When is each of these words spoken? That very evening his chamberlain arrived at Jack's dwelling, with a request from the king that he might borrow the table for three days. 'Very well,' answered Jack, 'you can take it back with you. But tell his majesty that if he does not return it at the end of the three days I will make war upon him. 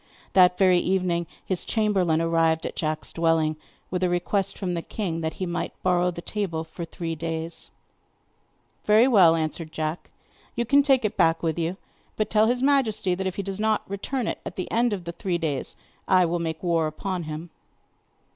That 0.33 0.57
very 0.57 0.79
evening 0.79 1.27
his 1.45 1.63
chamberlain 1.63 2.21
arrived 2.21 2.65
at 2.65 2.75
Jack's 2.75 3.13
dwelling, 3.13 3.55
with 3.91 4.01
a 4.01 4.09
request 4.09 4.57
from 4.57 4.73
the 4.73 4.81
king 4.81 5.21
that 5.21 5.33
he 5.35 5.45
might 5.45 5.73
borrow 5.83 6.09
the 6.09 6.23
table 6.23 6.63
for 6.63 6.85
three 6.85 7.13
days. 7.13 7.69
'Very 8.85 9.07
well,' 9.07 9.35
answered 9.35 9.71
Jack, 9.71 10.09
'you 10.55 10.65
can 10.65 10.81
take 10.81 11.05
it 11.05 11.17
back 11.17 11.43
with 11.43 11.59
you. 11.59 11.77
But 12.15 12.31
tell 12.31 12.47
his 12.47 12.63
majesty 12.63 13.13
that 13.13 13.27
if 13.27 13.35
he 13.35 13.43
does 13.43 13.59
not 13.59 13.87
return 13.87 14.25
it 14.25 14.39
at 14.43 14.55
the 14.55 14.71
end 14.71 14.91
of 14.91 15.03
the 15.03 15.11
three 15.11 15.37
days 15.37 15.75
I 16.07 16.25
will 16.25 16.39
make 16.39 16.63
war 16.63 16.87
upon 16.87 17.25
him. 17.25 17.51